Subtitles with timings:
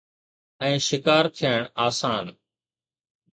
[0.67, 2.25] ۽ شڪار ٿيڻ آسان.